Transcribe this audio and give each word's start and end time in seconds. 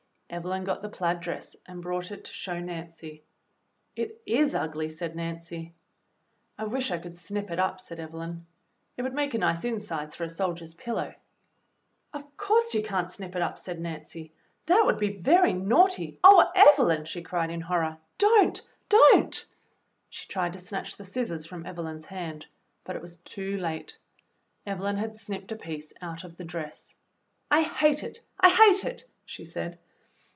^" 0.31 0.33
Evelyn 0.33 0.63
got 0.63 0.81
the 0.81 0.87
plaid 0.87 1.19
dress 1.19 1.57
and 1.65 1.81
brought 1.81 2.09
it 2.09 2.23
to 2.23 2.31
show 2.31 2.53
to 2.53 2.61
Nancy. 2.61 3.21
"It 3.97 4.21
is 4.25 4.55
ugly," 4.55 4.87
said 4.87 5.13
Nancy. 5.13 5.73
"I 6.57 6.63
wish 6.63 6.89
I 6.89 6.99
could 6.99 7.17
snip 7.17 7.51
it 7.51 7.59
up," 7.59 7.81
said 7.81 7.99
Evelyn. 7.99 8.45
"It 8.95 9.01
would 9.01 9.13
make 9.13 9.33
a 9.33 9.37
nice 9.39 9.65
insides 9.65 10.15
for 10.15 10.23
a 10.23 10.29
soldier's 10.29 10.73
pillow." 10.73 11.13
"Of 12.13 12.37
course 12.37 12.73
you 12.73 12.81
can't 12.81 13.09
snip 13.11 13.35
it 13.35 13.41
up," 13.41 13.59
said 13.59 13.81
Nancy; 13.81 14.31
"that 14.67 14.85
would 14.85 14.99
be 14.99 15.17
very 15.17 15.51
naughty. 15.51 16.17
Oh, 16.23 16.49
Evelyn!" 16.55 17.03
she 17.03 17.21
cried 17.21 17.49
in 17.51 17.59
horror. 17.59 17.97
"Don't! 18.17 18.61
Don't!" 18.87 19.45
She 20.09 20.29
tried 20.29 20.53
to 20.53 20.59
snatch 20.59 20.95
the 20.95 21.03
scissors 21.03 21.45
from 21.45 21.65
Evelyn's 21.65 22.05
hand, 22.05 22.45
but 22.85 22.95
it 22.95 23.01
was 23.01 23.17
too 23.17 23.57
late. 23.57 23.97
Evelyn 24.65 24.95
had 24.95 25.17
snipped 25.17 25.51
a 25.51 25.57
piece 25.57 25.91
out 26.01 26.23
of 26.23 26.37
the 26.37 26.45
dress. 26.45 26.95
"I 27.51 27.63
hate 27.63 28.01
it! 28.03 28.21
I 28.39 28.47
hate 28.47 28.85
it!" 28.85 29.03
she 29.25 29.43
said. 29.43 29.77